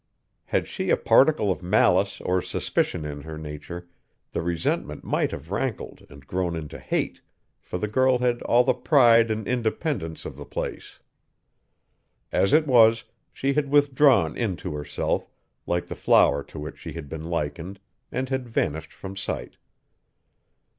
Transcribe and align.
Had 0.45 0.67
she 0.67 0.89
a 0.89 0.97
particle 0.97 1.51
of 1.51 1.61
malice 1.61 2.21
or 2.21 2.41
suspicion 2.41 3.05
in 3.05 3.21
her 3.21 3.37
nature, 3.37 3.87
the 4.31 4.41
resentment 4.41 5.03
might 5.03 5.29
have 5.29 5.51
rankled 5.51 6.07
and 6.09 6.25
grown 6.25 6.55
into 6.55 6.79
hate, 6.79 7.21
for 7.59 7.77
the 7.77 7.87
girl 7.87 8.17
had 8.17 8.41
all 8.41 8.63
the 8.63 8.73
pride 8.73 9.29
and 9.29 9.47
independence 9.47 10.25
of 10.25 10.37
the 10.37 10.43
place. 10.43 10.97
As 12.31 12.51
it 12.51 12.65
was, 12.65 13.03
she 13.31 13.53
had 13.53 13.69
withdrawn 13.69 14.35
into 14.35 14.73
herself, 14.73 15.29
like 15.67 15.85
the 15.85 15.93
flower 15.93 16.41
to 16.45 16.57
which 16.57 16.79
she 16.79 16.93
had 16.93 17.07
been 17.07 17.25
likened, 17.25 17.79
and 18.11 18.27
had 18.29 18.49
vanished 18.49 18.93
from 18.93 19.15
sight. 19.15 19.57